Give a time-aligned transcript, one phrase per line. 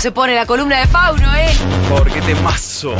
[0.00, 1.50] ¿Cómo se pone la columna de Fauno, eh?
[1.90, 2.94] Por qué temazo.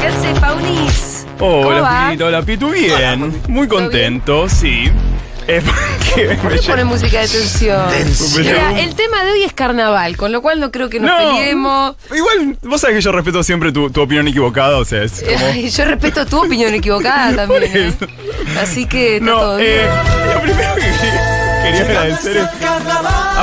[0.00, 1.26] ¿Qué hace Faunis?
[1.38, 2.04] Hola, ¿Cómo va?
[2.06, 2.70] Pinito, hola, Pitu.
[2.70, 4.90] Bien, muy contento, sí.
[5.46, 5.62] Es
[6.08, 7.86] porque ¿Por qué pone música de tensión?
[8.36, 11.18] Mira, el tema de hoy es carnaval, con lo cual no creo que nos No,
[11.36, 11.94] peleemos.
[12.12, 15.46] Igual, vos sabés que yo respeto siempre tu, tu opinión equivocada, o sea, es como...
[15.46, 17.92] Ay, Yo respeto tu opinión equivocada también.
[17.92, 18.58] Por ¿eh?
[18.60, 19.70] Así que está No, todo bien.
[19.70, 19.88] eh,
[20.34, 22.48] lo primero que quería, quería agradecer es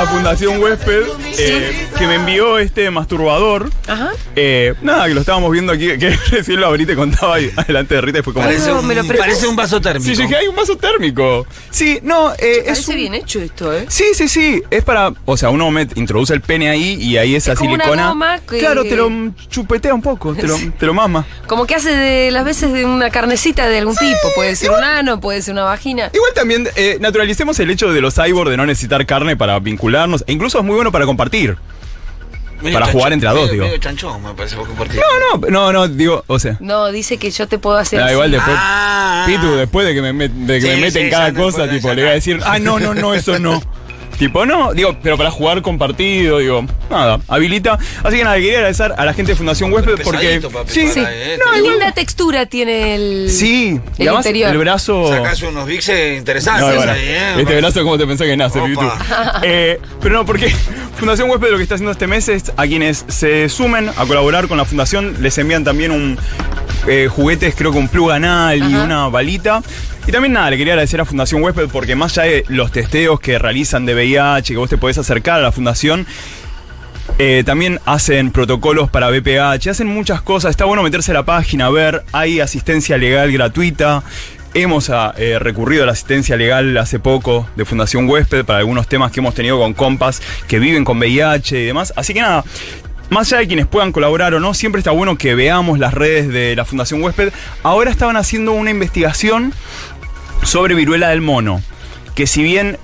[0.02, 1.02] a Fundación Huésped
[1.38, 3.70] eh, que me envió este masturbador.
[3.86, 4.10] Ajá.
[4.34, 7.94] Eh, nada, que lo estábamos viendo aquí, que recién lo abrí, te contaba y adelante
[7.94, 8.44] de Rita y fue como...
[8.44, 10.04] Parece, un, me lo pre- parece un vaso térmico.
[10.10, 11.46] Sí, yo dije, hay un vaso térmico.
[11.70, 13.86] Sí, no, eh, es Parece un- bien hecho esto, ¿eh?
[13.88, 14.62] Sí, sí, sí.
[14.70, 15.12] Es para.
[15.24, 18.08] O sea, uno met- introduce el pene ahí y ahí esa Es como una silicona.
[18.08, 19.10] goma que- Claro, te lo
[19.48, 21.24] chupetea un poco, te lo, te lo mama.
[21.46, 24.28] Como que hace de las veces de una carnecita de algún tipo.
[24.34, 26.10] Puede ser un ano, puede ser una vagina.
[26.12, 29.58] Igual también eh, naturalicemos el hecho de los cyborg de no necesitar carne para
[29.92, 30.24] vincularnos.
[30.26, 31.56] E incluso es muy bueno para compartir.
[32.62, 33.64] Medio para jugar entre a dos, medio- digo.
[33.64, 35.00] medio chanchón, me parece, por compartir.
[35.00, 36.56] No, no, no, no, digo, o sea.
[36.60, 38.00] No, dice que yo te puedo hacer.
[38.00, 38.56] ah, igual después.
[38.56, 39.24] Ah.
[39.26, 41.92] Pitu, después de que me, met- de que Sí, me meten sí, cada cosa, tipo,
[41.92, 43.60] le voy a decir, ah, no, no, no, eso no.
[44.18, 47.78] Tipo, no, digo, pero para jugar compartido, digo, nada, habilita.
[48.04, 50.40] Así que nada, quería agradecer a la gente de Fundación Huésped porque.
[50.40, 51.00] Papi, sí, para, Sí.
[51.04, 53.30] eh, No, igual- linda textura tiene el.
[53.30, 54.50] Sí, y El además interior.
[54.52, 55.08] el brazo.
[55.08, 57.34] Sacás unos bixes interesantes No, bueno, ahí, ¿eh?
[57.38, 58.60] este brazo como te pensás que nace.
[59.42, 60.48] Eh, pero no, porque
[60.98, 64.46] Fundación Huésped lo que está haciendo este mes es a quienes se sumen a colaborar
[64.46, 66.18] con la fundación les envían también un
[66.86, 68.84] eh, juguetes, creo que un plug anal y Ajá.
[68.84, 69.62] una balita.
[70.06, 73.20] Y también nada, le quería agradecer a Fundación Huésped porque más allá de los testeos
[73.20, 76.06] que realizan de VIH, que vos te podés acercar a la fundación,
[77.18, 80.50] eh, también hacen protocolos para BPH, hacen muchas cosas.
[80.50, 82.04] Está bueno meterse a la página, ver.
[82.12, 84.02] Hay asistencia legal gratuita.
[84.54, 88.88] Hemos ah, eh, recurrido a la asistencia legal hace poco de Fundación Huésped para algunos
[88.88, 91.92] temas que hemos tenido con compas que viven con VIH y demás.
[91.96, 92.44] Así que nada.
[93.12, 96.28] Más allá de quienes puedan colaborar o no, siempre está bueno que veamos las redes
[96.28, 97.30] de la Fundación Huésped.
[97.62, 99.52] Ahora estaban haciendo una investigación
[100.42, 101.62] sobre viruela del mono,
[102.14, 102.78] que si bien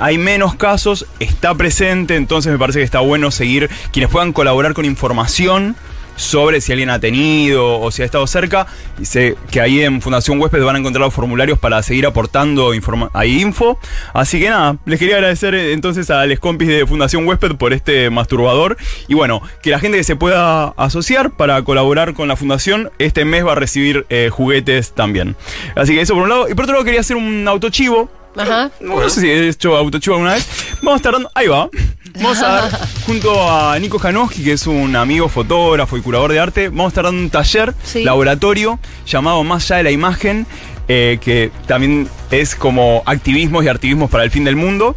[0.00, 4.74] hay menos casos, está presente, entonces me parece que está bueno seguir quienes puedan colaborar
[4.74, 5.76] con información
[6.16, 8.66] sobre si alguien ha tenido o si ha estado cerca.
[8.98, 12.72] Y sé que ahí en Fundación Huésped van a encontrar los formularios para seguir aportando
[13.12, 13.78] ahí info.
[14.12, 17.72] Así que nada, les quería agradecer eh, entonces a los compis de Fundación Huésped por
[17.72, 18.76] este masturbador.
[19.08, 23.24] Y bueno, que la gente que se pueda asociar para colaborar con la fundación, este
[23.24, 25.36] mes va a recibir eh, juguetes también.
[25.74, 26.48] Así que eso por un lado.
[26.48, 28.10] Y por otro lado quería hacer un autochivo.
[28.36, 28.70] Ajá.
[28.80, 30.46] No, no sé si he hecho autochivo alguna vez.
[30.82, 31.30] Vamos a estar dando.
[31.34, 31.68] Ahí va.
[32.14, 36.40] Vamos a dar, junto a Nico Janoski, que es un amigo fotógrafo y curador de
[36.40, 38.04] arte, vamos a estar dando un taller, Sí.
[38.04, 40.46] laboratorio, llamado Más allá de la imagen,
[40.88, 44.96] eh, que también es como activismos y activismos para el fin del mundo.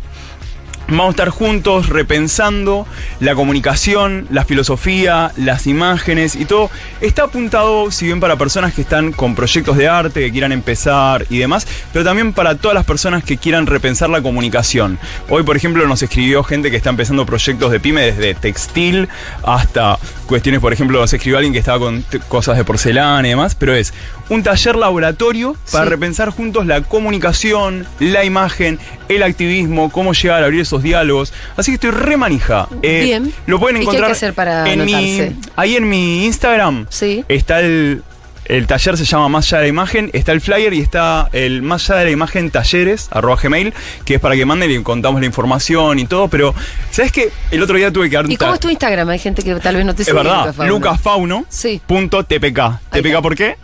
[0.89, 2.88] Vamos a estar juntos repensando
[3.19, 6.72] la comunicación, la filosofía, las imágenes y todo.
[7.00, 11.28] Está apuntado, si bien para personas que están con proyectos de arte, que quieran empezar
[11.29, 14.97] y demás, pero también para todas las personas que quieran repensar la comunicación.
[15.29, 19.07] Hoy, por ejemplo, nos escribió gente que está empezando proyectos de pyme desde textil
[19.44, 23.53] hasta cuestiones, por ejemplo, nos escribió alguien que estaba con cosas de porcelana y demás,
[23.53, 23.94] pero es
[24.29, 25.90] un taller laboratorio para Sí.
[25.90, 31.34] repensar juntos la comunicación, la imagen, el activismo, cómo llegar a abrir esos diálogos.
[31.57, 32.67] Así que estoy re manija.
[32.81, 33.34] Eh, Bien.
[33.47, 36.85] Lo pueden ¿Y qué hay encontrar que hacer para en mi, ahí en mi Instagram.
[36.90, 37.23] Sí.
[37.28, 38.03] Está el
[38.45, 41.61] el taller se llama Más allá de la imagen, está el flyer y está el
[41.61, 45.22] Más allá de la imagen talleres, arroba gmail, que es para que manden y contamos
[45.22, 46.55] la información y todo, pero
[46.90, 47.29] ¿sabes qué?
[47.52, 49.08] El otro día tuve que ¿Y cómo es tu Instagram?
[49.09, 50.17] Hay gente que tal vez no te Es sigue.
[50.17, 50.73] verdad, Lucas Fauno.
[50.73, 51.46] lucasfauno.
[51.47, 51.79] Sí.
[51.85, 52.79] Punto TPK.
[52.91, 53.55] ¿TPK por qué?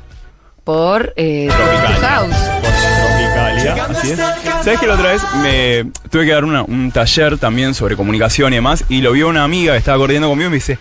[0.65, 2.09] Por eh, Tropicalia.
[2.09, 2.35] House.
[2.35, 4.17] Por Tropicalia, así es.
[4.17, 8.51] ¿Sabes que la otra vez me tuve que dar una- un taller también sobre comunicación
[8.51, 8.83] y demás?
[8.89, 10.77] Y lo vio una amiga que estaba coordinando conmigo y me dice,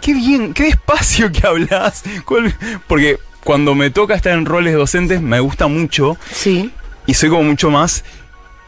[0.00, 2.02] qué bien, qué despacio que hablas.
[2.26, 2.52] ¿Cuál-?"
[2.88, 6.70] Porque cuando me toca estar en roles docentes me gusta mucho Sí.
[7.06, 8.04] y soy como mucho más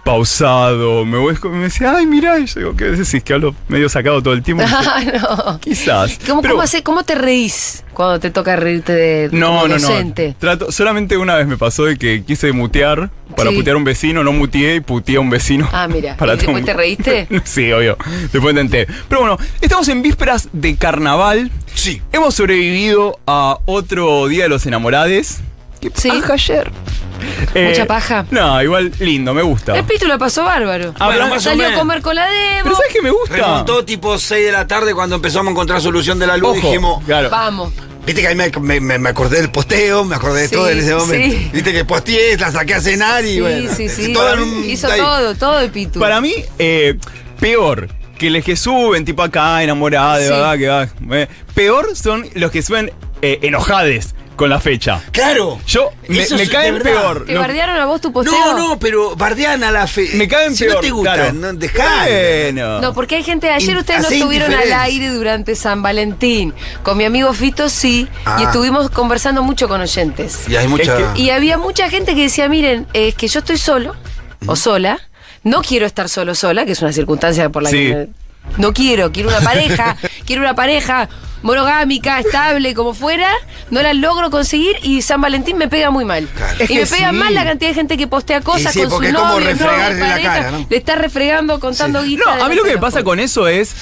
[0.05, 3.23] pausado, me voy y me decía, ay, mirá, y yo digo, ¿qué decís?
[3.23, 4.65] Que hablo medio sacado todo el tiempo.
[4.71, 5.01] Ah,
[5.53, 5.61] no.
[5.61, 6.19] Quizás.
[6.27, 10.29] ¿Cómo, Pero- cómo, hace- ¿Cómo te reís cuando te toca reírte de No, no, docente?
[10.29, 10.35] no.
[10.39, 13.57] Trato, solamente una vez me pasó de que quise mutear para Sí.
[13.57, 15.69] putear a un vecino, no muteé y puteé a un vecino.
[15.73, 16.17] Ah, mira.
[16.19, 17.29] Para ¿Y después te reíste?
[17.45, 17.97] sí, obvio.
[18.33, 18.87] Después intenté.
[19.09, 21.51] Pero bueno, estamos en vísperas de carnaval.
[21.75, 22.03] Sí.
[22.13, 25.41] Hemos sobrevivido a otro Día de los Enamorades.
[25.81, 26.09] ¿Qué Sí.
[26.09, 26.37] paja
[27.55, 27.69] ayer?
[27.71, 28.27] Mucha paja.
[28.31, 29.77] No, igual lindo, me gusta.
[29.77, 30.95] El Pitu la pasó bárbaro.
[30.99, 32.65] Ah, Bueno, o Salió a comer con la Debo.
[32.65, 33.37] Pero ¿sabes qué me gusta?
[33.37, 36.59] Remontó tipo 6 de la tarde cuando empezamos a encontrar solución de la luz.
[36.59, 37.31] Ojo, Dijimos, claro.
[37.31, 37.73] Vamos.
[38.07, 40.69] viste que ahí me, me- me- me acordé del posteo, me acordé de Sí, todo
[40.71, 41.37] en ese momento.
[41.37, 41.51] sí.
[41.53, 43.75] Viste que posteé, la saqué a cenar y Sí, bueno.
[43.75, 44.13] sí, sí.
[44.13, 45.01] Todo un- Hizo ahí.
[45.01, 46.01] todo, todo el Pitu.
[46.01, 46.97] Para mí, eh,
[47.39, 47.89] peor
[48.19, 50.89] que los que suben, tipo acá, enamorada, de verdad, que va.
[51.19, 55.03] eh, peor son los que suben eh, enojades con la fecha.
[55.13, 55.61] Claro.
[55.67, 56.91] Yo, me, Eso me es de caen verdad.
[56.93, 57.25] peor.
[57.27, 58.33] ¿Te no- bardearon a vos tu posteo?
[58.33, 60.09] No, no, pero bardean a la fe.
[60.15, 60.77] me caen si peor.
[60.77, 61.33] no te gusta, claro.
[61.35, 62.05] no, dejá.
[62.07, 62.81] Bueno.
[62.81, 63.51] No, porque hay gente.
[63.51, 64.83] Ayer In- ustedes no hace estuvieron al indiferencia.
[64.83, 66.55] aire durante San Valentín.
[66.83, 68.09] Con mi amigo Fito sí.
[68.09, 68.43] Y Ah.
[68.47, 70.49] estuvimos conversando mucho con oyentes.
[70.49, 70.99] Y hay mucha.
[71.13, 73.95] Es Y había mucha gente que decía: Miren, es que yo estoy solo
[74.47, 74.99] o sola.
[75.45, 77.77] No quiero estar solo sola, que es una circunstancia por la Sí.
[77.77, 78.09] que.
[78.57, 79.97] No quiero, quiero una pareja,
[80.27, 81.09] quiero una pareja
[81.43, 83.31] monogámica, estable, como fuera,
[83.71, 86.27] no la logro conseguir y San Valentín me pega muy mal.
[86.37, 86.57] Claro.
[86.59, 87.17] Es y que me pega sí.
[87.17, 89.91] mal la cantidad de gente que postea cosas sí, con su es como novio, novia,
[89.91, 90.67] la cara, ¿no?
[90.69, 92.37] Le está refregando, contando guita.
[92.37, 93.75] No, a mí lo que me pasa con eso es.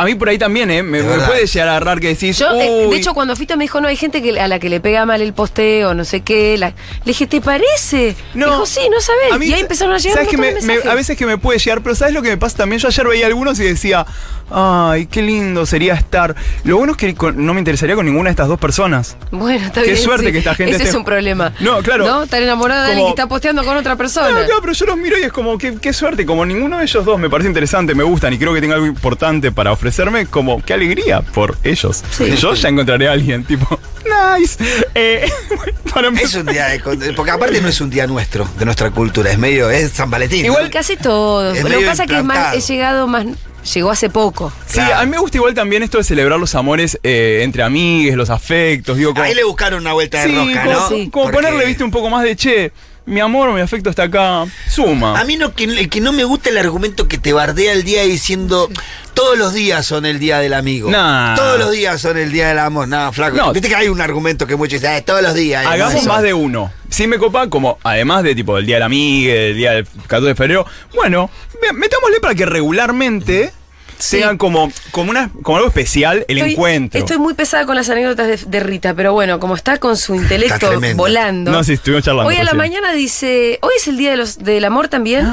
[0.00, 0.84] A mí por ahí también, ¿eh?
[0.84, 2.38] Me, me puede llegar a agarrar que decís.
[2.38, 2.92] Yo, eh, "Uy".
[2.92, 5.04] de hecho, cuando Fito me dijo, no, hay gente que, a la que le pega
[5.06, 8.14] mal el posteo, no sé qué, la- le dije, ¿te parece?
[8.32, 8.46] No.
[8.46, 9.32] Dijo, sí, no sabés.
[9.32, 10.88] A mí, y ahí empezaron a llegar ¿sabes que me- me-.
[10.88, 12.78] A veces que me puede llegar, pero ¿sabes lo que me pasa también?
[12.80, 14.06] Yo ayer veía algunos y decía,
[14.50, 16.34] ay, qué lindo sería estar.
[16.64, 19.16] Lo bueno es que no me interesaría con ninguna de estas dos personas.
[19.30, 20.02] Bueno, está Qué bien.
[20.02, 20.32] suerte sí.
[20.32, 21.52] que esta gente Ese esté- es un problema.
[21.60, 22.06] No, claro.
[22.06, 22.22] ¿No?
[22.24, 24.28] Estar enamorado de alguien que está posteando con otra persona.
[24.30, 26.24] No, claro, pero yo los miro y es como, qué, qué suerte.
[26.26, 28.86] Como ninguno de ellos dos me parece interesante, me gustan y creo que tenga algo
[28.86, 32.04] importante para ofrecerme, como, qué alegría por ellos.
[32.10, 32.34] Sí.
[32.36, 33.78] Yo ya encontraré a alguien, tipo,
[34.38, 34.56] nice.
[34.94, 35.28] Eh,
[35.94, 36.80] para Es un día de.
[37.14, 39.68] Porque aparte no es un día nuestro, de nuestra cultura, es medio.
[39.70, 40.44] Es San Valentín.
[40.46, 40.70] Igual- ¿no?
[40.70, 41.52] Casi todo.
[41.52, 42.58] Es Lo que pasa es que es más, implantado.
[42.58, 43.26] he llegado más.
[43.74, 44.52] Llegó hace poco.
[44.66, 44.96] Sí, Claro.
[44.96, 48.30] a mí me gusta igual también esto de celebrar los amores eh, entre amigues, los
[48.30, 50.88] afectos, digo, como, Ahí le buscaron una vuelta de Sí, rosca, como, ¿no?
[50.88, 51.08] sí.
[51.10, 52.72] como Porque ponerle, viste, un poco más de che,
[53.06, 55.18] mi amor o mi afecto está acá, suma.
[55.18, 57.82] A mí no, que, el que no me gusta el argumento que te bardea el
[57.82, 58.68] día diciendo
[59.14, 60.90] todos los días son el día del amigo.
[60.90, 61.34] Nah.
[61.34, 62.86] Todos los días son el día del amor.
[62.86, 63.36] Nada, flaco.
[63.38, 63.52] No.
[63.54, 65.64] Viste que hay un argumento que muchos dicen, "Ah, todos los días.
[65.64, 66.26] eh, Hagamos no, más eso".
[66.26, 66.70] de uno.
[66.90, 70.28] Sí me copa, como además de tipo el día del amigo, el día del 14
[70.28, 70.66] de febrero.
[70.94, 71.30] Bueno,
[71.74, 73.52] metámosle para que regularmente
[73.98, 74.18] Sí.
[74.18, 76.98] sean como, como, una, como algo especial el Estoy- encuentro.
[77.00, 80.14] Estoy muy pesada con las anécdotas de, de Rita, pero bueno, como está con su
[80.14, 81.50] intelecto volando.
[81.50, 84.38] No, sí, estuvimos charlando Hoy a la mañana dice, hoy es el día de los,
[84.38, 85.28] del amor también.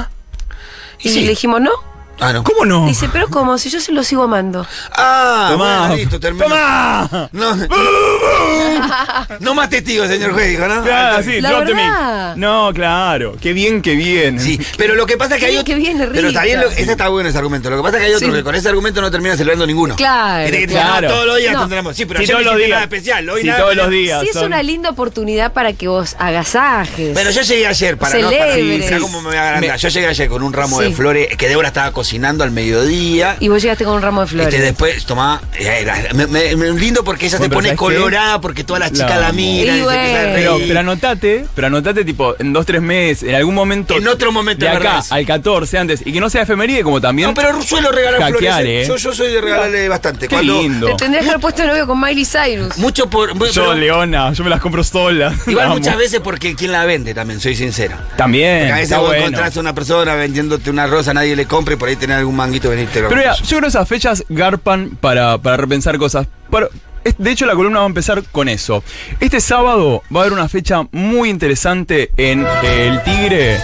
[1.00, 1.22] Y Sí.
[1.22, 1.72] le dijimos, no.
[2.20, 2.44] Ah, no.
[2.44, 2.86] ¿Cómo no?
[2.88, 3.58] Dice, pero ¿cómo?
[3.58, 4.66] Si yo se lo sigo amando.
[4.92, 5.80] Ah, Tomá.
[5.80, 6.46] bueno, listo, terminó.
[6.46, 7.30] ¡Tomá!
[7.34, 7.56] No,
[9.40, 10.82] no más testigos, señor juez, dijo, ¿no?
[10.84, 12.36] Claro, sí, La drop the verdad.
[12.38, 13.36] No, claro.
[13.42, 14.40] Qué bien, qué bien.
[14.40, 15.74] Sí, pero lo que pasa es que Qué hay bien otro.
[15.74, 17.70] que viene pero está bien, lo- ese está bueno ese argumento.
[17.70, 18.34] Lo que pasa es que hay otro Sí.
[18.34, 19.96] que con ese argumento no termina celebrando ninguno.
[19.96, 21.08] Claro, Viste que te claro.
[21.10, 21.60] no, todos los días No.
[21.62, 21.96] tendremos.
[21.96, 22.76] Sí, pero Sí, ayer todos no los hiciste días.
[22.78, 23.30] nada especial.
[23.30, 24.04] Hoy Sí, nada todos los especial.
[24.06, 24.22] días.
[24.22, 27.14] Sí, es son- una linda oportunidad para que vos agasajes.
[27.14, 29.72] Bueno, yo llegué ayer para no para mirá cómo me voy a agrandar.
[29.74, 30.86] Me- Yo llegué ayer con un ramo Sí.
[30.86, 33.36] de flores que Débora estaba cocinando al mediodía.
[33.40, 34.54] Y vos llegaste con un ramo de flores.
[34.54, 38.64] Este, después, tomá, eh, me, me- me- lindo porque ella Bueno, se pone colorada porque
[38.64, 40.02] todas las chicas La miran Y y, bueno.
[40.36, 43.96] Pero, pero anotate, pero anotate tipo en dos, tres meses, en algún momento.
[43.98, 45.06] En otro momento, De acá verdad.
[45.10, 46.02] al 14 antes.
[46.06, 47.30] Y que no sea efeméride como también.
[47.30, 48.68] No, pero suelo regalar Hackear, flores.
[48.68, 48.82] ¿eh?
[48.84, 48.88] eh.
[48.88, 50.28] Yo, yo soy de regalarle bastante.
[50.28, 50.88] Qué Cuando- lindo.
[50.88, 52.78] Te tendrías que haber puesto de novio con Miley Cyrus.
[52.78, 53.34] Mucho por.
[53.34, 55.34] Yo, pero- Leona, yo me las compro sola.
[55.48, 55.76] Igual amo.
[55.78, 57.96] muchas veces porque quien la vende también, soy sincero.
[58.16, 58.60] También.
[58.60, 59.22] Porque a veces vos bueno.
[59.24, 62.36] encontrás a una persona vendiéndote una rosa, nadie le compre y por ahí tenés algún
[62.36, 66.28] manguito venirte Pero mira, yo creo que esas fechas garpan para, para repensar cosas.
[66.52, 66.70] Pero,
[67.04, 68.84] es- de hecho, la columna va a empezar con eso.
[69.20, 73.58] Este sábado va a haber una fecha muy interesante en El Tigre,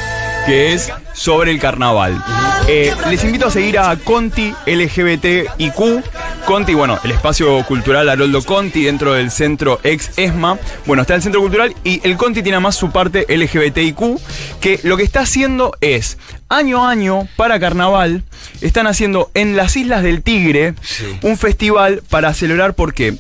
[0.46, 2.24] que es sobre el carnaval.
[2.68, 6.04] Eh, les invito a seguir a Conti LGBTIQ.
[6.46, 10.58] Conti, bueno, el espacio cultural Haroldo Conti dentro del centro ex ESMA.
[10.86, 14.20] Bueno, está el centro cultural y el Conti tiene más su parte LGBTIQ,
[14.62, 18.24] que lo que está haciendo es, año a año, para carnaval,
[18.62, 21.06] están haciendo en las Islas del Tigre Sí.
[21.24, 23.16] un festival para celebrar porque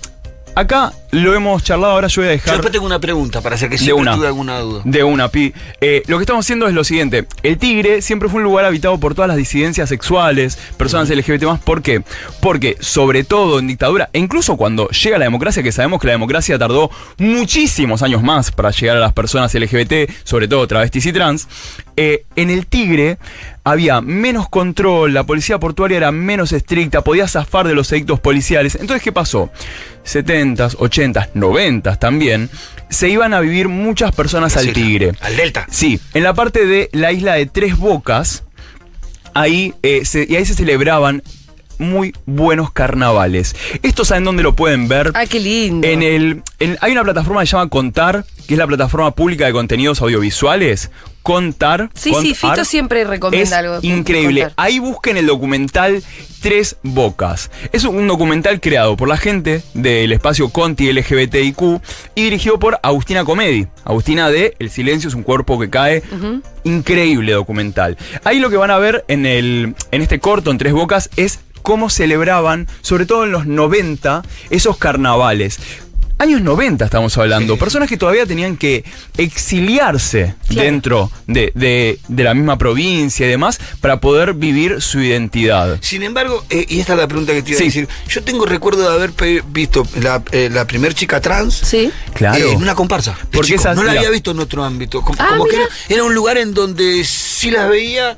[0.55, 2.53] acá lo hemos charlado, ahora yo voy a Yo dejar...
[2.53, 4.15] después tengo una pregunta para hacer que De siempre una.
[4.15, 4.81] tuve alguna duda.
[4.85, 5.53] De una, Pi.
[5.81, 7.27] Eh, lo que estamos haciendo es lo siguiente.
[7.43, 11.59] El Tigre siempre fue un lugar habitado por todas las disidencias sexuales, personas LGBT+.
[11.63, 12.01] ¿Por qué?
[12.41, 16.13] Porque, sobre todo en dictadura, e incluso cuando llega la democracia, que sabemos que la
[16.13, 21.13] democracia tardó muchísimos años más para llegar a las personas LGBT, sobre todo travestis y
[21.13, 21.47] trans,
[21.97, 23.17] eh, en el Tigre
[23.63, 28.75] había menos control, la policía portuaria era menos estricta, podía zafar de los edictos policiales.
[28.75, 29.51] Entonces, ¿qué pasó?
[30.03, 32.49] 70s, 80s, 90s también,
[32.89, 35.13] se iban a vivir muchas personas al Tigre.
[35.21, 35.67] Al Delta.
[35.69, 38.43] Sí, en la parte de la isla de Tres Bocas,
[39.33, 41.23] ahí, eh, se, y ahí se celebraban
[41.81, 43.55] muy buenos carnavales.
[43.83, 45.11] Esto saben dónde lo pueden ver.
[45.15, 45.87] Ah, qué lindo.
[45.87, 49.45] En el, en- hay una plataforma que se llama Contar, que es la plataforma pública
[49.45, 50.91] de contenidos audiovisuales.
[51.23, 51.91] Contar.
[51.93, 53.77] Sí, sí, Fito siempre recomienda es algo.
[53.83, 54.41] increíble.
[54.41, 54.53] contar.
[54.65, 56.01] Ahí busquen el documental
[56.41, 57.51] Tres Bocas.
[57.71, 61.61] Es un documental creado por la gente del espacio Conti LGBTIQ
[62.15, 63.67] y dirigido por Agustina Comedi.
[63.85, 66.01] Agustina de El silencio es un cuerpo que cae.
[66.63, 67.97] Increíble documental.
[68.23, 71.39] Ahí lo que van a ver en, el, en este corto, en Tres Bocas, es
[71.61, 75.59] cómo celebraban, sobre todo en los 90, esos carnavales.
[76.17, 77.59] Años 90 estamos hablando, Sí.
[77.59, 78.83] personas que todavía tenían que
[79.17, 80.61] exiliarse Claro.
[80.63, 85.79] dentro de, de- de la misma provincia y demás para poder vivir su identidad.
[85.81, 87.63] Sin embargo, eh, y esta es la pregunta que te iba Sí.
[87.63, 87.87] a decir.
[88.07, 89.11] Yo tengo recuerdo de haber
[89.47, 91.91] visto la, eh, la primer chica trans Sí.
[92.13, 92.37] Claro.
[92.45, 93.17] eh, en una comparsa.
[93.31, 93.91] Porque no la mira.
[94.01, 95.01] había visto en otro ámbito.
[95.01, 95.65] Como, Ah, como que mira.
[95.87, 98.11] era, era un lugar en donde sí las veía.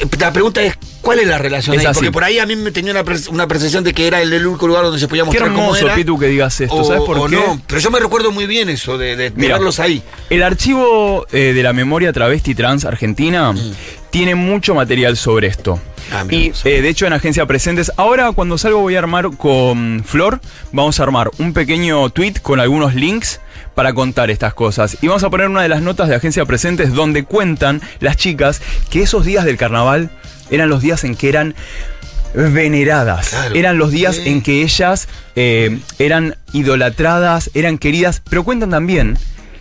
[0.00, 0.74] Eh, La pregunta es,
[1.08, 1.86] ¿cuál es la relación Es ahí?
[1.86, 1.94] así.
[1.98, 4.46] Porque por ahí a mí me tenía una, una percepción de que era el, el
[4.46, 5.94] único lugar donde se podía Qué mostrar cómo hermoso, era.
[5.94, 6.74] Pitu, que digas esto.
[6.76, 7.36] o- ¿Sabes por o qué?
[7.36, 7.60] no.
[7.66, 10.02] Pero yo me recuerdo muy bien eso, de, de- de Mira, verlos ahí.
[10.30, 13.54] El archivo eh, de la memoria travesti trans argentina
[14.10, 15.80] tiene mucho material sobre esto.
[16.10, 20.02] Ah, y eh, de hecho en Agencia Presentes, ahora cuando salgo voy a armar con
[20.06, 20.40] Flor,
[20.72, 23.40] vamos a armar un pequeño tweet con algunos links
[23.74, 24.96] para contar estas cosas.
[25.02, 28.62] Y vamos a poner una de las notas de Agencia Presentes donde cuentan las chicas
[28.90, 30.10] que esos días del carnaval
[30.50, 31.54] eran los días en que eran
[32.34, 33.30] veneradas.
[33.30, 33.54] Claro.
[33.54, 34.22] Eran los días Sí.
[34.28, 39.16] en que ellas eh, eran idolatradas, eran queridas, pero cuentan también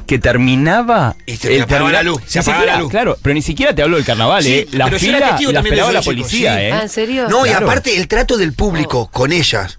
[0.06, 2.92] que terminaba Y se te apagaba terminar- la luz, se apagaba siquiera- la luz.
[2.92, 4.68] Claro, pero ni siquiera te hablo del carnaval, Sí, ¿eh?
[4.72, 6.62] La pero yo era fila testigo la esperaba policía, sí.
[6.62, 6.72] ¿eh?
[6.72, 7.28] Ah, ¿en serio?
[7.30, 9.78] No, y aparte el trato del público con ellas,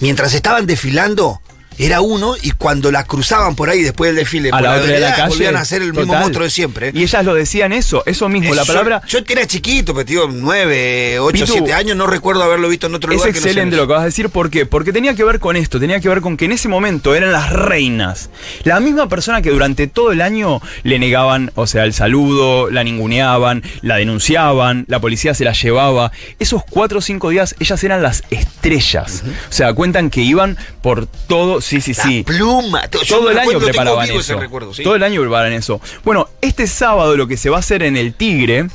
[0.00, 1.40] mientras estaban desfilando,
[1.78, 4.82] era uno, y cuando la cruzaban por ahí después del desfile, a por la otra
[4.82, 5.28] de la vereda, calle.
[5.28, 6.90] volvían a ser el mismo monstruo de siempre.
[6.94, 9.02] Y ellas lo decían eso, eso mismo, la Eso- palabra...
[9.06, 12.94] Yo, era chiquito, pero digo, nueve, ocho, Pitu, siete años, no recuerdo haberlo visto en
[12.94, 13.32] otro Es lugar.
[13.32, 14.66] que no sea en excelente lo que vas a decir, ¿por qué?
[14.66, 17.32] Porque tenía que ver con esto, tenía que ver con que en ese momento eran
[17.32, 18.30] las reinas.
[18.64, 22.84] La misma persona que durante todo el año le negaban, o sea, el saludo, la
[22.84, 26.12] ninguneaban, la denunciaban, la policía se la llevaba.
[26.38, 29.22] Esos cuatro o cinco días ellas eran las estrellas.
[29.48, 32.22] O sea, cuentan que iban por todo, sí, sí, La sí.
[32.22, 32.82] pluma.
[32.90, 34.38] yo Todo el año preparaban eso.
[34.38, 34.82] recuerdo, sí.
[34.82, 35.80] Todo el año preparaban eso.
[36.04, 38.68] Bueno, este sábado lo que se va a hacer en el Tigre,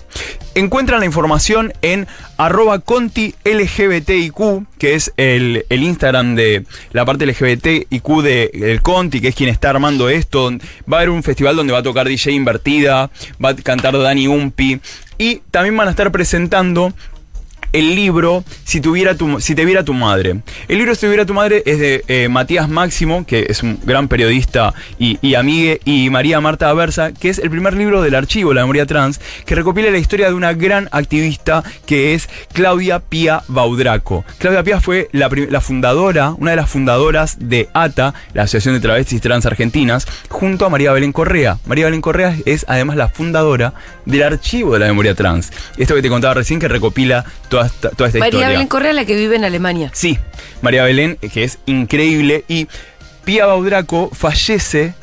[0.55, 2.07] encuentran la información en
[2.37, 9.21] arroba conti LGBTIQ, que es el, el Instagram de la parte LGBTIQ de, del Conti,
[9.21, 10.51] que es quien está armando esto.
[10.91, 13.09] Va a haber un festival donde va a tocar DJ Invertida,
[13.43, 14.81] va a cantar Dani Umpi.
[15.17, 16.93] Y también van a estar presentando
[17.73, 20.41] el libro si, tuviera tu, si te viera tu madre.
[20.67, 24.07] El libro Si tuviera tu madre es de eh, Matías Máximo, que es un gran
[24.07, 28.53] periodista y, y amigue, y María Marta Aversa, que es el primer libro del archivo
[28.53, 33.43] La Memoria Trans, que recopila la historia de una gran activista que es Claudia Pía
[33.47, 34.25] Baudraco.
[34.37, 38.81] Claudia Pía fue la, la fundadora, una de las fundadoras de ATA, la Asociación de
[38.81, 41.57] Travestis Trans Argentinas, junto a María Belén Correa.
[41.65, 43.73] María Belén Correa es además la fundadora
[44.05, 45.51] del archivo de la memoria trans.
[45.77, 48.47] Esto que te contaba recién que recopila toda esta, toda esta María historia.
[48.49, 49.91] Belén Correa, la que vive en Alemania.
[49.93, 50.17] Sí,
[50.61, 52.45] María Belén, que es increíble.
[52.47, 52.67] Y
[53.23, 54.93] Pía Baudraco fallece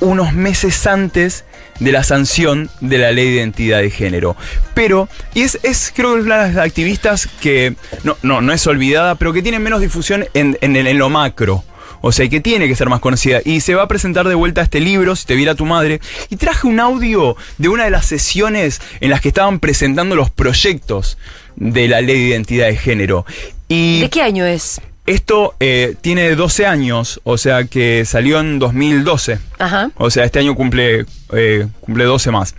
[0.00, 1.44] unos meses antes
[1.78, 4.36] de la sanción de la ley de identidad de género.
[4.74, 8.66] Pero, y es, es creo que una de las activistas que no, no, no es
[8.66, 11.64] olvidada, pero que tiene menos difusión en, en, en lo macro.
[12.02, 13.40] O sea, que tiene que ser más conocida.
[13.44, 16.00] Y se va a presentar de vuelta este libro, Si te viera tu madre.
[16.30, 20.30] Y traje un audio de una de las sesiones en las que estaban presentando los
[20.30, 21.18] proyectos
[21.60, 23.24] de la ley de identidad de género.
[23.68, 24.80] Y ¿De qué año es?
[25.06, 29.38] esto eh, tiene 12 años, o sea que salió en 2012.
[29.58, 29.90] Ajá.
[29.96, 32.54] O sea, este año cumple, eh, cumple 12 más.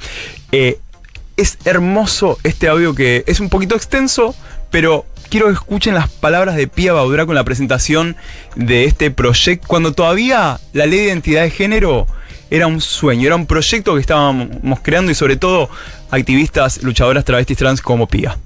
[0.51, 0.79] Eh,
[1.37, 4.35] es hermoso este audio que es un poquito extenso,
[4.69, 8.17] pero quiero que escuchen las palabras de Pía Baudra con la presentación
[8.55, 12.05] de este proyecto, cuando todavía la ley de identidad de género
[12.49, 15.69] era un sueño, era un proyecto que estábamos creando y sobre todo
[16.09, 18.37] activistas, luchadoras travestis trans como Pía.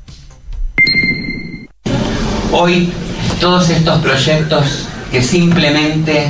[2.58, 2.90] Hoy
[3.42, 6.30] todos estos proyectos que simplemente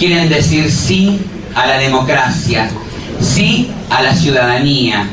[0.00, 1.20] quieren decir sí
[1.54, 2.68] a la democracia,
[3.20, 5.06] sí a la ciudadanía.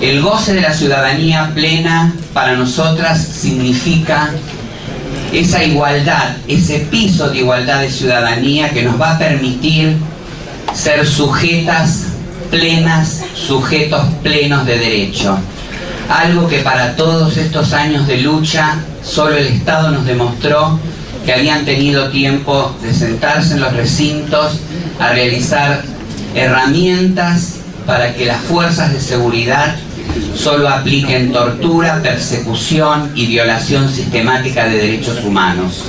[0.00, 4.30] El goce de la ciudadanía plena para nosotras significa
[5.34, 9.98] esa igualdad, ese piso de igualdad de ciudadanía que nos va a permitir
[10.72, 12.04] ser sujetas
[12.50, 15.36] plenas, sujetos plenos de derecho.
[16.08, 20.78] Algo que para todos estos años de lucha solo el Estado nos demostró
[21.24, 24.58] que habían tenido tiempo de sentarse en los recintos
[24.98, 25.82] a realizar
[26.34, 27.56] herramientas
[27.86, 29.76] para que las fuerzas de seguridad
[30.36, 35.84] solo apliquen tortura, persecución y violación sistemática de derechos humanos.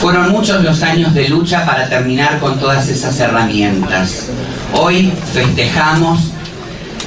[0.00, 4.26] Fueron muchos los años de lucha para terminar con todas esas herramientas.
[4.74, 6.32] Hoy festejamos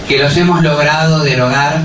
[0.07, 1.83] que los hemos logrado derogar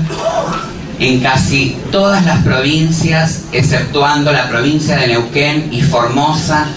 [0.99, 6.67] en casi todas las provincias, exceptuando la provincia de Neuquén y Formosa,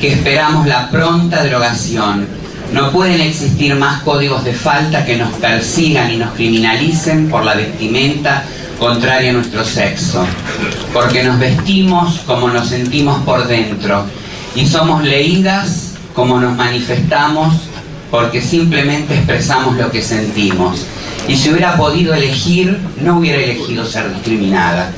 [0.00, 2.26] que esperamos la pronta derogación.
[2.72, 7.54] No pueden existir más códigos de falta que nos persigan y nos criminalicen por la
[7.54, 8.44] vestimenta
[8.78, 10.24] contraria a nuestro sexo,
[10.92, 14.04] porque nos vestimos como nos sentimos por dentro
[14.54, 17.54] y somos leídas como nos manifestamos
[18.10, 20.86] porque simplemente expresamos lo que sentimos.
[21.28, 24.90] Y si hubiera podido elegir, no hubiera elegido ser discriminada.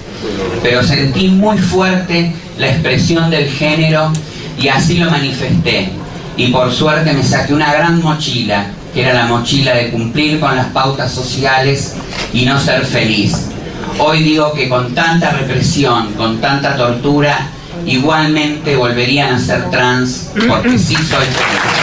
[0.63, 4.13] Pero sentí muy fuerte la expresión del género
[4.59, 5.91] y así lo manifesté.
[6.37, 10.55] Y por suerte me saqué una gran mochila, que era la mochila de cumplir con
[10.55, 11.97] las pautas sociales
[12.33, 13.47] y no ser feliz.
[13.99, 17.49] Hoy digo que con tanta represión, con tanta tortura,
[17.87, 21.80] igualmente volverían a ser trans porque sí soy feliz.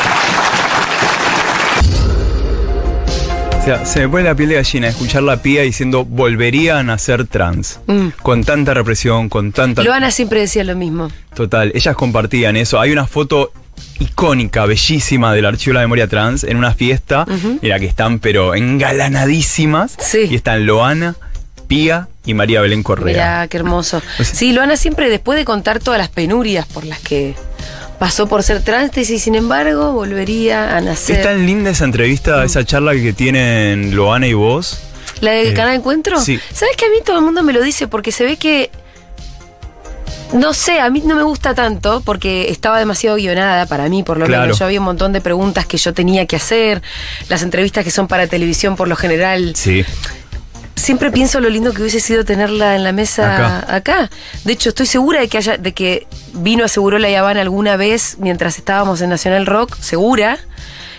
[3.76, 7.28] Sea, se me pone la piel de gallina escuchar la pía diciendo volverían a ser
[7.28, 7.82] trans.
[7.88, 8.10] Mm.
[8.22, 9.84] Con tanta represión, con tanta.
[9.84, 11.12] Loana siempre decía lo mismo.
[11.36, 12.80] Total, ellas compartían eso.
[12.80, 13.52] Hay una foto
[14.00, 18.20] icónica, bellísima del Archivo de la Memoria Trans en una fiesta en la que están
[18.20, 19.98] pero engalanadísimas.
[20.00, 20.28] Sí.
[20.30, 21.16] Y están Loana,
[21.68, 23.06] Pía y María Belén Correa.
[23.14, 24.02] Mirá, qué hermoso.
[24.22, 27.36] Sí, Loana siempre, después de contar todas las penurias por las que
[28.00, 31.18] pasó por ser trans, y sin embargo, volvería a nacer.
[31.18, 34.80] Es tan linda esa entrevista, esa charla que tienen Loana y vos.
[35.22, 36.20] ¿La del Eh, canal Encuentro?
[36.22, 36.40] sí.
[36.54, 37.88] ¿Sabes que a mí todo el mundo me lo dice?
[37.88, 38.70] Porque se ve que.
[40.34, 44.18] No sé, a mí no me gusta tanto porque estaba demasiado guionada para mí, por
[44.18, 44.42] lo Claro.
[44.44, 44.60] menos.
[44.60, 46.82] Yo había un montón de preguntas que yo tenía que hacer.
[47.30, 49.86] Las entrevistas que son para televisión, por lo general, Sí.
[50.78, 53.76] Siempre pienso lo lindo que hubiese sido tenerla en la mesa Acá.
[53.76, 54.10] acá.
[54.46, 57.76] De hecho, estoy segura de que haya, de que vino a Seguro La Habana alguna
[57.76, 60.38] vez mientras estábamos en Nacional Rock, segura,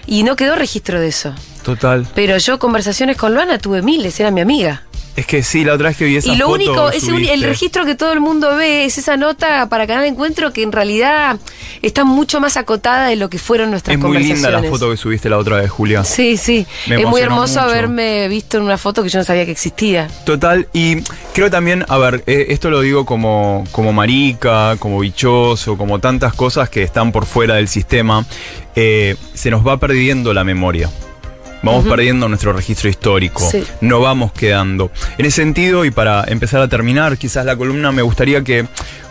[0.07, 1.35] y no quedó registro de eso.
[1.63, 2.07] Total.
[2.15, 4.83] Pero yo conversaciones con Luana tuve miles, era mi amiga.
[5.19, 7.43] Es que sí, la otra vez que vi esa y lo foto único, uni- el
[7.43, 11.39] registro que todo el mundo ve es esa nota para Canal Encuentro que en realidad
[11.83, 14.43] está mucho más acotada de lo que fueron nuestras Es muy conversaciones.
[14.45, 16.05] linda la foto que subiste la otra vez, Julia.
[16.05, 16.67] Sí, sí.
[16.87, 17.61] Me es muy hermoso mucho.
[17.63, 20.07] haberme visto en una foto que yo no sabía que existía.
[20.25, 21.03] Total, y
[21.35, 26.33] creo también, a ver, eh, esto lo digo como, como marica, como bichoso, como tantas
[26.35, 28.25] cosas que están por fuera del sistema,
[28.77, 30.89] eh, se nos va perdiendo la memoria.
[31.63, 33.65] Vamos perdiendo nuestro registro histórico, Sí.
[33.81, 34.91] no vamos quedando.
[35.19, 38.67] En ese sentido, y para empezar a terminar quizás la columna, me gustaría que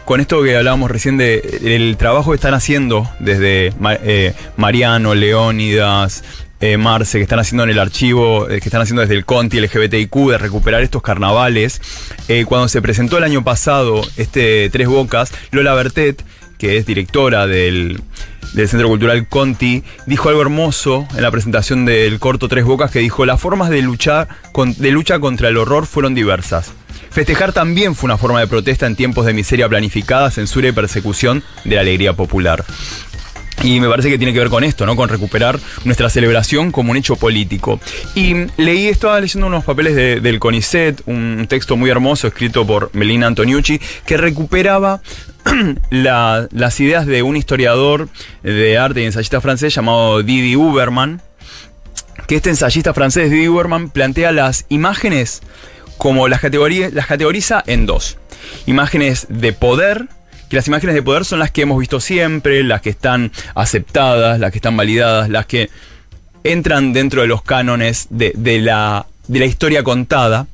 [0.05, 6.23] con esto que hablábamos recién de el trabajo que están haciendo desde eh, Mariano, Leónidas,
[6.59, 9.59] eh, Marce, que están haciendo en el archivo, eh, que están haciendo desde el Conti
[9.59, 11.81] LGBTIQ, de recuperar estos carnavales.
[12.29, 16.23] Eh, cuando se presentó el año pasado este Tres Bocas, Lola Bertet,
[16.57, 18.01] que es directora del,
[18.55, 23.25] Centro Cultural Conti, dijo algo hermoso en la presentación del corto Tres Bocas, que dijo,
[23.25, 26.71] las formas de, luchar de lucha contra el horror fueron diversas.
[27.11, 31.43] Festejar también fue una forma de protesta en tiempos de miseria planificada, censura y persecución
[31.63, 32.63] de la alegría popular.
[33.63, 34.95] Y me parece que tiene que ver con esto, ¿no?
[34.95, 37.79] Con recuperar nuestra celebración como un hecho político.
[38.13, 42.91] Y leí, estaba leyendo unos papeles de- del CONICET, un texto muy hermoso escrito por
[42.93, 45.01] Melina Antoniucci, que recuperaba
[45.89, 48.09] la- las ideas de un historiador
[48.43, 51.21] de arte y ensayista francés llamado Didi Uberman,
[52.27, 55.41] que este ensayista francés, Didi Uberman, plantea las imágenes
[55.97, 58.17] como las, las categoriza en dos.
[58.65, 60.07] Imágenes de poder,
[60.49, 64.39] que las imágenes de poder son las que hemos visto siempre, las que están aceptadas,
[64.39, 65.69] las que están validadas, las que
[66.43, 70.47] entran dentro de los cánones de, de la de la historia contada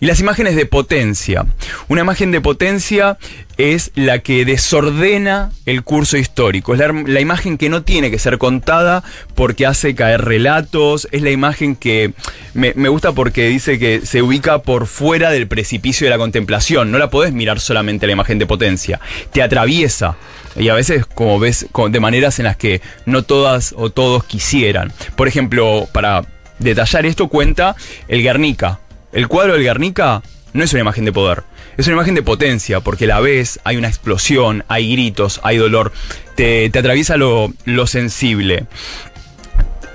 [0.00, 1.46] y las imágenes de potencia.
[1.88, 3.18] Una imagen de potencia
[3.56, 6.74] es la que desordena el curso histórico.
[6.74, 9.02] Es la, imagen que no tiene que ser contada
[9.34, 11.08] porque hace caer relatos.
[11.10, 12.12] Es la imagen que
[12.54, 16.92] me, me, gusta porque dice que se ubica por fuera del precipicio de la contemplación.
[16.92, 19.00] No la podés mirar solamente la imagen de potencia.
[19.32, 20.16] Te atraviesa.
[20.56, 24.92] Y a veces, como ves, de maneras en las que no todas o todos quisieran.
[25.16, 26.24] Por ejemplo, para
[26.58, 27.76] detallar esto cuenta
[28.08, 28.80] el Guernica.
[29.12, 31.42] El cuadro del Guernica no es una imagen de poder,
[31.76, 35.92] es una imagen de potencia, porque la ves, hay una explosión, hay gritos, hay dolor,
[36.34, 38.66] te, te atraviesa lo, lo sensible.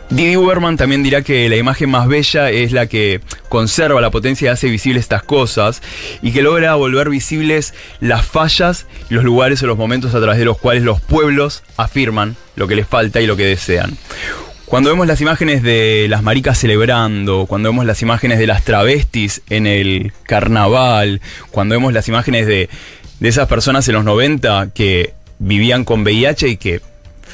[0.09, 4.45] Didi Uberman también dirá que la imagen más bella es la que conserva la potencia
[4.45, 5.81] y hace visibles estas cosas
[6.21, 10.45] y que logra volver visibles las fallas, los lugares o los momentos a través de
[10.45, 13.97] los cuales los pueblos afirman lo que les falta y lo que desean.
[14.73, 19.43] Cuando vemos las imágenes de las maricas celebrando, cuando vemos las imágenes de las travestis
[19.51, 22.71] en el carnaval, cuando vemos las imágenes de,
[23.19, 26.81] de esas personas en los 90 que vivían con VIH y que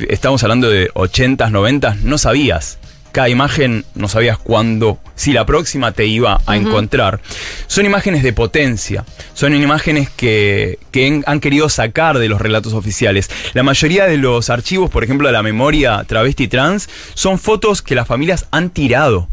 [0.09, 2.77] estamos hablando de 80s, 90s, no sabías.
[3.19, 6.55] Cada imagen no sabías cuándo, si la próxima te iba a uh -huh.
[6.55, 7.19] encontrar.
[7.67, 9.03] Son imágenes de potencia,
[9.33, 13.29] son imágenes que, que, han querido sacar de los relatos oficiales.
[13.53, 17.93] La mayoría de los archivos, por ejemplo, de la memoria travesti trans, son fotos que
[17.93, 19.27] las familias han tirado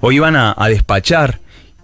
[0.00, 1.40] o iban a, a despachar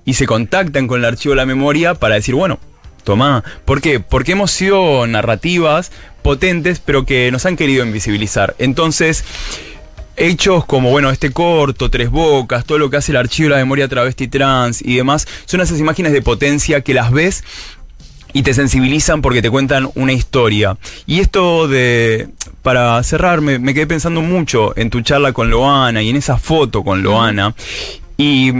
[0.06, 2.58] y se contactan con el archivo de la memoria para decir, bueno,
[3.04, 3.44] Tomá.
[3.66, 4.00] ¿Por qué?
[4.00, 8.56] Porque hemos sido narrativas potentes, pero que nos han querido invisibilizar.
[8.58, 9.22] Entonces,
[10.16, 13.60] hechos como, bueno, este corto, Tres Bocas, todo lo que hace el archivo de la
[13.60, 17.44] memoria travesti trans y demás, son esas imágenes de potencia que las ves
[18.32, 20.76] y te sensibilizan porque te cuentan una historia.
[21.06, 22.28] Y esto de,
[22.62, 26.36] para cerrar, me, me quedé pensando mucho en tu charla con Loana y en esa
[26.36, 27.54] foto con Loana.
[28.18, 28.52] Y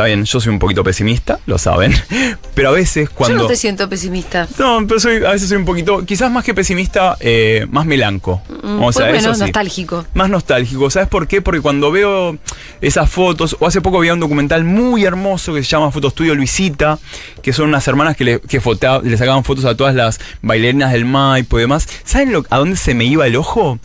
[0.00, 1.92] Está bien, yo soy un poquito pesimista, lo saben.
[2.54, 3.36] Pero a veces cuando.
[3.36, 4.48] Yo no te siento pesimista.
[4.58, 8.40] No, pero soy, a veces soy un poquito, quizás más que pesimista, eh, más melanco.
[8.62, 9.40] Mm, o sea, pues bueno, eso sí.
[9.40, 10.06] nostálgico.
[10.14, 10.88] Más nostálgico.
[10.88, 11.42] ¿Sabes por qué?
[11.42, 12.38] Porque cuando veo
[12.80, 16.98] esas fotos, o hace poco había un documental muy hermoso que se llama Fotostudio Luisita,
[17.42, 20.92] que son unas hermanas que le, que fotea, le sacaban fotos a todas las bailarinas
[20.92, 21.86] del Maipo y demás.
[22.04, 23.78] ¿Saben lo, a dónde se me iba el ojo?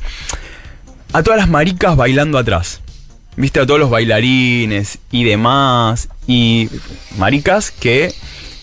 [1.12, 2.82] A todas las maricas bailando atrás
[3.38, 6.70] viste a todos los bailarines y demás, y
[7.18, 8.14] maricas que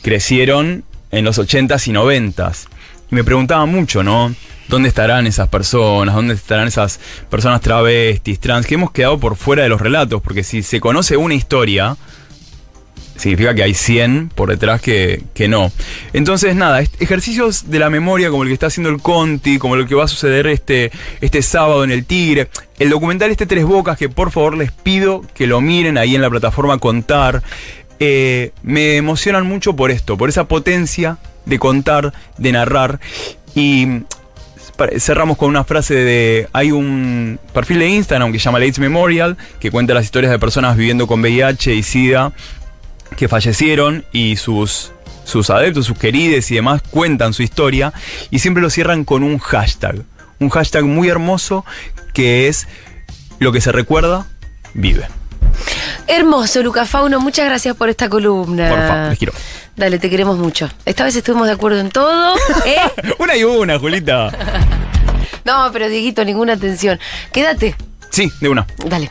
[0.03, 2.67] crecieron en los 80s y 90s.
[3.11, 4.35] Y me preguntaba mucho, ¿no?
[4.69, 6.15] ¿Dónde estarán esas personas?
[6.15, 8.67] ¿Dónde estarán esas personas travestis, trans?
[8.67, 11.97] Que hemos quedado por fuera de los relatos, porque si se conoce una historia,
[13.23, 15.71] significa que hay 100 por detrás que, que, no.
[16.13, 19.87] Entonces, nada, ejercicios de la memoria como el que está haciendo el Conti, como lo
[19.87, 22.49] que va a suceder este, este sábado en el Tigre.
[22.81, 26.21] El documental este Tres Bocas, que por favor les pido que lo miren ahí en
[26.21, 27.45] la plataforma Contar.
[28.01, 32.99] Eh, me emocionan mucho por esto, por esa potencia de contar, de narrar.
[33.55, 33.87] Y
[34.99, 36.49] cerramos con una frase de.
[36.53, 40.41] Hay un perfil de Instagram que se llama AIDS Memorial, que cuenta las historias de
[40.41, 42.33] personas viviendo con VIH y SIDA
[43.16, 44.92] que fallecieron y sus,
[45.25, 47.92] sus adeptos, sus querides y demás cuentan su historia
[48.31, 50.03] y siempre lo cierran con un hashtag.
[50.38, 51.64] Un hashtag muy hermoso
[52.12, 52.66] que es
[53.38, 54.27] lo que se recuerda,
[54.75, 55.07] vive.
[56.07, 57.20] Hermoso, Luca Fauno.
[57.20, 58.68] Muchas gracias por esta columna.
[58.68, 59.33] Por favor, les quiero.
[59.77, 60.68] Dale, te queremos mucho.
[60.85, 62.35] Esta vez estuvimos de acuerdo en todo.
[62.66, 62.77] ¿eh?
[63.18, 64.31] una y una, Julita.
[65.44, 66.98] no, pero Dieguito, ninguna atención.
[67.33, 67.75] Quédate.
[68.11, 68.66] Sí, de una.
[68.85, 69.11] Dale.